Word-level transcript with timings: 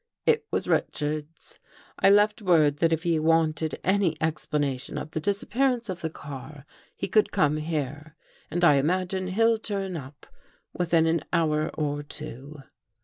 "It 0.25 0.47
was 0.49 0.67
Richards. 0.67 1.59
I 1.99 2.09
left 2.09 2.41
word 2.41 2.77
that 2.77 2.91
if 2.91 3.03
he 3.03 3.19
wanted 3.19 3.79
any 3.83 4.17
explanation 4.19 4.97
of 4.97 5.11
the 5.11 5.19
dis 5.19 5.43
appearance 5.43 5.89
of 5.89 6.01
the 6.01 6.09
car, 6.09 6.65
he 6.95 7.07
could 7.07 7.31
come 7.31 7.57
here, 7.57 8.15
and 8.49 8.65
I 8.65 8.77
imagine 8.77 9.27
he'll 9.27 9.59
turn 9.59 9.95
up 9.95 10.25
within 10.73 11.05
an 11.05 11.21
hour 11.31 11.69
or 11.75 12.01
two." 12.01 12.63